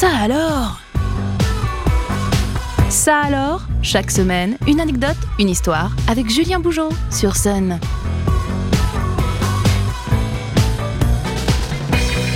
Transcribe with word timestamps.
Ça 0.00 0.10
alors? 0.16 0.78
Ça 2.88 3.18
alors 3.18 3.62
Chaque 3.82 4.12
semaine, 4.12 4.56
une 4.68 4.78
anecdote, 4.78 5.16
une 5.40 5.48
histoire 5.48 5.90
avec 6.06 6.30
Julien 6.30 6.60
Bougeot 6.60 6.90
sur 7.10 7.34
Sun. 7.34 7.80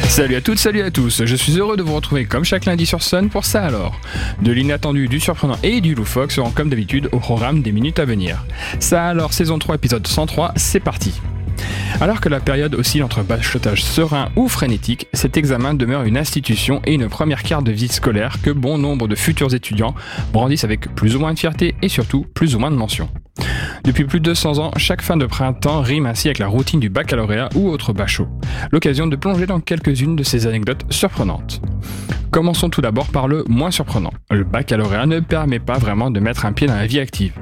Salut 0.09 0.35
à 0.35 0.41
toutes, 0.41 0.59
salut 0.59 0.83
à 0.83 0.91
tous. 0.91 1.25
Je 1.25 1.37
suis 1.37 1.57
heureux 1.57 1.77
de 1.77 1.85
vous 1.85 1.95
retrouver 1.95 2.25
comme 2.25 2.43
chaque 2.43 2.65
lundi 2.65 2.85
sur 2.85 3.01
Sun 3.01 3.31
pour 3.31 3.45
ça 3.45 3.65
alors. 3.65 3.95
De 4.41 4.51
l'inattendu, 4.51 5.07
du 5.07 5.21
surprenant 5.21 5.57
et 5.63 5.81
du 5.81 5.95
loufoque 5.95 6.33
seront 6.33 6.51
comme 6.51 6.69
d'habitude 6.69 7.11
au 7.13 7.21
programme 7.21 7.63
des 7.63 7.71
minutes 7.71 8.01
à 8.01 8.05
venir. 8.05 8.45
Ça 8.81 9.07
alors, 9.07 9.33
saison 9.33 9.61
3, 9.61 9.77
épisode 9.77 10.05
103, 10.05 10.55
c'est 10.57 10.81
parti. 10.81 11.13
Alors 12.01 12.21
que 12.21 12.29
la 12.29 12.41
période 12.41 12.75
oscille 12.75 13.03
entre 13.03 13.23
bachotage 13.23 13.85
serein 13.85 14.31
ou 14.37 14.49
frénétique, 14.49 15.07
cet 15.13 15.37
examen 15.37 15.75
demeure 15.75 16.03
une 16.03 16.17
institution 16.17 16.81
et 16.85 16.95
une 16.95 17.09
première 17.09 17.43
carte 17.43 17.65
de 17.65 17.73
vie 17.73 17.89
scolaire 17.89 18.43
que 18.43 18.51
bon 18.51 18.79
nombre 18.79 19.09
de 19.09 19.15
futurs 19.15 19.55
étudiants 19.55 19.95
brandissent 20.33 20.65
avec 20.65 20.95
plus 20.95 21.15
ou 21.17 21.21
moins 21.21 21.35
de 21.35 21.39
fierté 21.39 21.75
et 21.83 21.89
surtout 21.89 22.27
plus 22.35 22.57
ou 22.57 22.59
moins 22.59 22.71
de 22.71 22.77
mention. 22.77 23.09
Depuis 23.85 24.05
plus 24.05 24.21
de 24.21 24.25
200 24.25 24.59
ans, 24.59 24.71
chaque 24.77 25.03
fin 25.03 25.17
de 25.17 25.27
printemps 25.27 25.81
rime 25.81 26.07
ainsi 26.07 26.29
avec 26.29 26.39
la 26.39 26.47
routine 26.47 26.81
du 26.81 26.89
baccalauréat 26.89 27.49
ou 27.55 27.69
autre 27.69 27.93
bachot. 27.93 28.29
L'occasion 28.71 29.07
de 29.07 29.17
plonger 29.17 29.47
dans 29.47 29.61
quelques-unes 29.61 30.17
de 30.17 30.23
ces 30.23 30.47
anecdotes 30.47 30.85
surprenantes. 30.91 31.61
Commençons 32.31 32.71
tout 32.71 32.81
d'abord 32.81 33.09
par 33.09 33.29
le 33.29 33.45
moins 33.49 33.71
surprenant. 33.71 34.13
Le 34.31 34.45
baccalauréat 34.45 35.07
ne 35.07 35.21
permet 35.21 35.59
pas 35.59 35.79
vraiment 35.79 36.11
de 36.11 36.19
mettre 36.19 36.47
un 36.47 36.53
pied 36.53 36.67
dans 36.67 36.77
la 36.77 36.87
vie 36.87 37.01
active. 37.01 37.35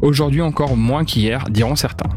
Aujourd'hui 0.00 0.40
encore 0.40 0.76
moins 0.76 1.04
qu'hier, 1.04 1.44
diront 1.50 1.76
certains. 1.76 2.08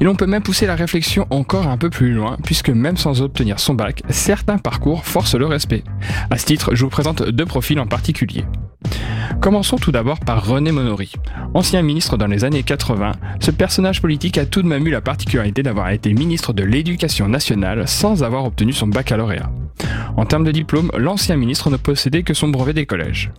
Et 0.00 0.04
l'on 0.04 0.14
peut 0.14 0.26
même 0.26 0.42
pousser 0.42 0.66
la 0.66 0.76
réflexion 0.76 1.26
encore 1.30 1.66
un 1.66 1.76
peu 1.76 1.90
plus 1.90 2.12
loin, 2.12 2.36
puisque 2.44 2.70
même 2.70 2.96
sans 2.96 3.22
obtenir 3.22 3.58
son 3.58 3.74
bac, 3.74 4.02
certains 4.10 4.58
parcours 4.58 5.04
forcent 5.04 5.34
le 5.34 5.46
respect. 5.46 5.84
À 6.30 6.38
ce 6.38 6.46
titre, 6.46 6.74
je 6.74 6.84
vous 6.84 6.90
présente 6.90 7.22
deux 7.22 7.46
profils 7.46 7.80
en 7.80 7.86
particulier. 7.86 8.44
Commençons 9.40 9.76
tout 9.76 9.92
d'abord 9.92 10.20
par 10.20 10.46
René 10.46 10.72
Monory. 10.72 11.12
Ancien 11.54 11.82
ministre 11.82 12.16
dans 12.16 12.26
les 12.26 12.44
années 12.44 12.62
80, 12.62 13.12
ce 13.40 13.50
personnage 13.50 14.00
politique 14.00 14.38
a 14.38 14.46
tout 14.46 14.62
de 14.62 14.68
même 14.68 14.86
eu 14.86 14.90
la 14.90 15.00
particularité 15.00 15.62
d'avoir 15.62 15.90
été 15.90 16.12
ministre 16.12 16.52
de 16.52 16.64
l'Éducation 16.64 17.28
nationale 17.28 17.86
sans 17.86 18.22
avoir 18.22 18.44
obtenu 18.44 18.72
son 18.72 18.86
baccalauréat. 18.86 19.50
En 20.16 20.26
termes 20.26 20.44
de 20.44 20.52
diplôme, 20.52 20.90
l'ancien 20.96 21.36
ministre 21.36 21.70
ne 21.70 21.76
possédait 21.76 22.22
que 22.22 22.34
son 22.34 22.48
brevet 22.48 22.72
des 22.72 22.86
collèges. 22.86 23.30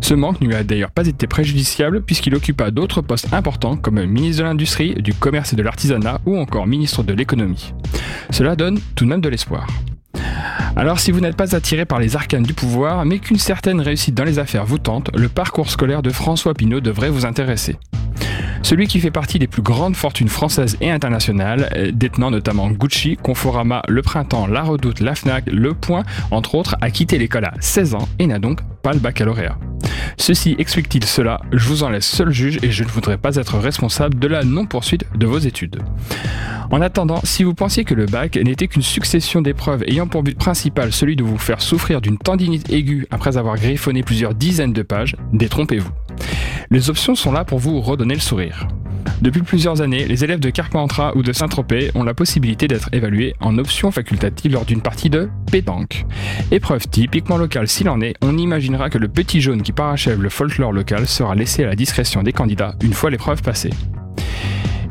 Ce 0.00 0.14
manque 0.14 0.40
ne 0.40 0.48
lui 0.48 0.54
a 0.54 0.64
d'ailleurs 0.64 0.90
pas 0.90 1.06
été 1.06 1.26
préjudiciable 1.26 2.02
puisqu'il 2.02 2.34
occupa 2.34 2.70
d'autres 2.70 3.02
postes 3.02 3.32
importants 3.32 3.76
comme 3.76 4.04
ministre 4.04 4.42
de 4.42 4.48
l'Industrie, 4.48 4.94
du 4.94 5.14
Commerce 5.14 5.52
et 5.52 5.56
de 5.56 5.62
l'Artisanat 5.62 6.20
ou 6.26 6.38
encore 6.38 6.66
ministre 6.66 7.02
de 7.02 7.12
l'Économie. 7.12 7.72
Cela 8.30 8.56
donne 8.56 8.80
tout 8.94 9.04
de 9.04 9.10
même 9.10 9.20
de 9.20 9.28
l'espoir. 9.28 9.66
Alors 10.76 11.00
si 11.00 11.10
vous 11.10 11.20
n'êtes 11.20 11.36
pas 11.36 11.56
attiré 11.56 11.84
par 11.84 11.98
les 11.98 12.16
arcanes 12.16 12.44
du 12.44 12.54
pouvoir, 12.54 13.04
mais 13.04 13.18
qu'une 13.18 13.38
certaine 13.38 13.80
réussite 13.80 14.14
dans 14.14 14.24
les 14.24 14.38
affaires 14.38 14.64
vous 14.64 14.78
tente, 14.78 15.10
le 15.16 15.28
parcours 15.28 15.70
scolaire 15.70 16.02
de 16.02 16.10
François 16.10 16.54
Pinault 16.54 16.80
devrait 16.80 17.10
vous 17.10 17.26
intéresser. 17.26 17.76
Celui 18.62 18.86
qui 18.86 19.00
fait 19.00 19.10
partie 19.10 19.38
des 19.38 19.46
plus 19.46 19.62
grandes 19.62 19.96
fortunes 19.96 20.28
françaises 20.28 20.76
et 20.80 20.90
internationales, 20.90 21.70
euh, 21.76 21.90
détenant 21.92 22.30
notamment 22.30 22.70
Gucci, 22.70 23.16
Conforama, 23.16 23.82
Le 23.88 24.02
Printemps, 24.02 24.46
La 24.46 24.62
Redoute, 24.62 25.00
La 25.00 25.14
Fnac, 25.14 25.44
Le 25.46 25.74
Point, 25.74 26.02
entre 26.30 26.54
autres, 26.54 26.76
a 26.80 26.90
quitté 26.90 27.18
l'école 27.18 27.46
à 27.46 27.54
16 27.60 27.94
ans 27.94 28.08
et 28.18 28.26
n'a 28.26 28.38
donc 28.38 28.60
pas 28.82 28.92
le 28.92 28.98
baccalauréat. 28.98 29.58
Ceci 30.18 30.56
explique-t-il 30.58 31.04
cela? 31.04 31.40
Je 31.52 31.68
vous 31.68 31.84
en 31.84 31.88
laisse 31.88 32.06
seul 32.06 32.30
juge 32.30 32.58
et 32.62 32.70
je 32.70 32.84
ne 32.84 32.88
voudrais 32.88 33.16
pas 33.16 33.36
être 33.36 33.56
responsable 33.56 34.18
de 34.18 34.26
la 34.26 34.44
non-poursuite 34.44 35.04
de 35.16 35.26
vos 35.26 35.38
études. 35.38 35.80
En 36.70 36.82
attendant, 36.82 37.20
si 37.24 37.44
vous 37.44 37.54
pensiez 37.54 37.84
que 37.84 37.94
le 37.94 38.04
bac 38.04 38.36
n'était 38.36 38.66
qu'une 38.66 38.82
succession 38.82 39.40
d'épreuves 39.40 39.84
ayant 39.86 40.06
pour 40.06 40.22
but 40.22 40.36
principal 40.36 40.92
celui 40.92 41.16
de 41.16 41.24
vous 41.24 41.38
faire 41.38 41.62
souffrir 41.62 42.00
d'une 42.00 42.18
tendinite 42.18 42.70
aiguë 42.70 43.06
après 43.10 43.38
avoir 43.38 43.56
griffonné 43.56 44.02
plusieurs 44.02 44.34
dizaines 44.34 44.74
de 44.74 44.82
pages, 44.82 45.16
détrompez-vous. 45.32 45.90
Les 46.70 46.90
options 46.90 47.14
sont 47.14 47.32
là 47.32 47.44
pour 47.44 47.58
vous 47.58 47.80
redonner 47.80 48.14
le 48.14 48.20
sourire. 48.20 48.68
Depuis 49.20 49.42
plusieurs 49.42 49.80
années, 49.80 50.04
les 50.04 50.22
élèves 50.22 50.38
de 50.38 50.50
Carpentras 50.50 51.12
ou 51.16 51.22
de 51.22 51.32
Saint-Tropez 51.32 51.90
ont 51.96 52.04
la 52.04 52.14
possibilité 52.14 52.68
d'être 52.68 52.88
évalués 52.92 53.34
en 53.40 53.58
option 53.58 53.90
facultative 53.90 54.52
lors 54.52 54.64
d'une 54.64 54.80
partie 54.80 55.10
de 55.10 55.28
pétanque. 55.50 56.06
Épreuve 56.52 56.86
typiquement 56.88 57.36
locale 57.36 57.66
s'il 57.66 57.88
en 57.88 58.00
est, 58.00 58.14
on 58.22 58.38
imaginera 58.38 58.90
que 58.90 58.98
le 58.98 59.08
petit 59.08 59.40
jaune 59.40 59.62
qui 59.62 59.72
parachève 59.72 60.22
le 60.22 60.28
folklore 60.28 60.72
local 60.72 61.08
sera 61.08 61.34
laissé 61.34 61.64
à 61.64 61.66
la 61.66 61.74
discrétion 61.74 62.22
des 62.22 62.32
candidats 62.32 62.76
une 62.82 62.92
fois 62.92 63.10
l'épreuve 63.10 63.42
passée. 63.42 63.70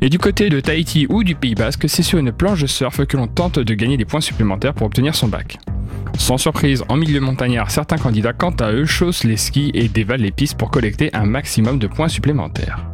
Et 0.01 0.09
du 0.09 0.19
côté 0.19 0.49
de 0.49 0.59
Tahiti 0.59 1.07
ou 1.09 1.23
du 1.23 1.33
Pays 1.33 1.55
Basque, 1.55 1.87
c'est 1.87 2.03
sur 2.03 2.19
une 2.19 2.33
planche 2.33 2.61
de 2.61 2.67
surf 2.67 3.05
que 3.05 3.17
l'on 3.17 3.27
tente 3.27 3.59
de 3.59 3.73
gagner 3.73 3.97
des 3.97 4.05
points 4.05 4.21
supplémentaires 4.21 4.73
pour 4.73 4.87
obtenir 4.87 5.15
son 5.15 5.27
bac. 5.27 5.57
Sans 6.17 6.37
surprise, 6.37 6.83
en 6.89 6.97
milieu 6.97 7.21
montagnard, 7.21 7.71
certains 7.71 7.97
candidats, 7.97 8.33
quant 8.33 8.55
à 8.59 8.71
eux, 8.71 8.85
chaussent 8.85 9.23
les 9.23 9.37
skis 9.37 9.71
et 9.73 9.87
dévalent 9.87 10.23
les 10.23 10.31
pistes 10.31 10.57
pour 10.57 10.69
collecter 10.69 11.09
un 11.15 11.25
maximum 11.25 11.79
de 11.79 11.87
points 11.87 12.09
supplémentaires. 12.09 12.86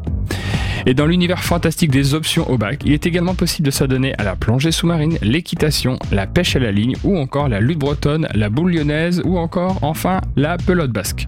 Et 0.86 0.94
dans 0.94 1.06
l'univers 1.06 1.44
fantastique 1.44 1.92
des 1.92 2.14
options 2.14 2.50
au 2.50 2.58
bac, 2.58 2.82
il 2.86 2.92
est 2.92 3.06
également 3.06 3.36
possible 3.36 3.66
de 3.66 3.72
s'adonner 3.72 4.14
à 4.18 4.24
la 4.24 4.36
plongée 4.36 4.72
sous-marine, 4.72 5.18
l'équitation, 5.22 5.98
la 6.12 6.28
pêche 6.28 6.56
à 6.56 6.60
la 6.60 6.72
ligne 6.72 6.96
ou 7.04 7.18
encore 7.18 7.48
la 7.48 7.62
lutte 7.62 7.80
bretonne, 7.80 8.28
la 8.34 8.50
boule 8.50 8.74
lyonnaise 8.74 9.22
ou 9.24 9.38
encore 9.38 9.80
enfin 9.82 10.20
la 10.36 10.58
pelote 10.58 10.92
basque. 10.92 11.28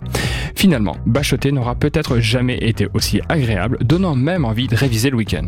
Finalement, 0.56 0.96
bachoter 1.06 1.52
n'aura 1.52 1.76
peut-être 1.76 2.20
jamais 2.20 2.58
été 2.58 2.88
aussi 2.94 3.22
agréable, 3.30 3.78
donnant 3.82 4.16
même 4.16 4.46
envie 4.46 4.68
de 4.68 4.76
réviser 4.76 5.10
le 5.10 5.18
week-end. 5.18 5.48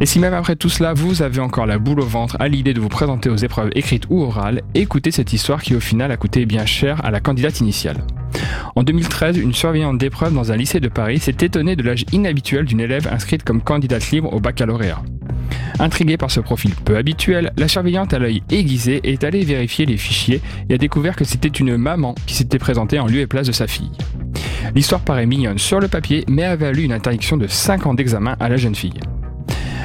Et 0.00 0.06
si 0.06 0.20
même 0.20 0.34
après 0.34 0.54
tout 0.54 0.68
cela, 0.68 0.94
vous 0.94 1.22
avez 1.22 1.40
encore 1.40 1.66
la 1.66 1.78
boule 1.78 2.00
au 2.00 2.06
ventre 2.06 2.36
à 2.38 2.46
l'idée 2.46 2.72
de 2.72 2.80
vous 2.80 2.88
présenter 2.88 3.30
aux 3.30 3.36
épreuves 3.36 3.70
écrites 3.74 4.04
ou 4.08 4.22
orales, 4.22 4.62
écoutez 4.74 5.10
cette 5.10 5.32
histoire 5.32 5.60
qui 5.60 5.74
au 5.74 5.80
final 5.80 6.12
a 6.12 6.16
coûté 6.16 6.46
bien 6.46 6.66
cher 6.66 7.04
à 7.04 7.10
la 7.10 7.18
candidate 7.20 7.58
initiale. 7.60 8.04
En 8.76 8.84
2013, 8.84 9.38
une 9.38 9.52
surveillante 9.52 9.98
d'épreuve 9.98 10.34
dans 10.34 10.52
un 10.52 10.56
lycée 10.56 10.78
de 10.78 10.86
Paris 10.86 11.18
s'est 11.18 11.36
étonnée 11.40 11.74
de 11.74 11.82
l'âge 11.82 12.04
inhabituel 12.12 12.64
d'une 12.64 12.78
élève 12.78 13.08
inscrite 13.10 13.42
comme 13.42 13.60
candidate 13.60 14.10
libre 14.12 14.32
au 14.32 14.38
baccalauréat. 14.38 15.02
Intriguée 15.80 16.16
par 16.16 16.30
ce 16.30 16.40
profil 16.40 16.74
peu 16.84 16.96
habituel, 16.96 17.52
la 17.56 17.66
surveillante 17.66 18.14
à 18.14 18.20
l'œil 18.20 18.42
aiguisé 18.50 19.00
est 19.02 19.24
allée 19.24 19.44
vérifier 19.44 19.84
les 19.84 19.96
fichiers 19.96 20.40
et 20.68 20.74
a 20.74 20.78
découvert 20.78 21.16
que 21.16 21.24
c'était 21.24 21.48
une 21.48 21.76
maman 21.76 22.14
qui 22.26 22.34
s'était 22.34 22.58
présentée 22.58 23.00
en 23.00 23.06
lieu 23.06 23.20
et 23.20 23.26
place 23.26 23.48
de 23.48 23.52
sa 23.52 23.66
fille. 23.66 23.90
L'histoire 24.76 25.00
paraît 25.00 25.26
mignonne 25.26 25.58
sur 25.58 25.80
le 25.80 25.88
papier, 25.88 26.24
mais 26.28 26.44
a 26.44 26.54
valu 26.54 26.82
une 26.82 26.92
interdiction 26.92 27.36
de 27.36 27.48
5 27.48 27.86
ans 27.86 27.94
d'examen 27.94 28.36
à 28.38 28.48
la 28.48 28.56
jeune 28.56 28.74
fille. 28.74 29.00